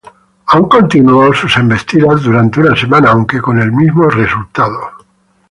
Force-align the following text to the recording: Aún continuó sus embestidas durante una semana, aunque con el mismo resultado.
Aún 0.47 0.67
continuó 0.67 1.31
sus 1.31 1.55
embestidas 1.57 2.23
durante 2.23 2.59
una 2.59 2.75
semana, 2.75 3.11
aunque 3.11 3.39
con 3.39 3.59
el 3.61 3.71
mismo 3.71 4.09
resultado. 4.09 4.79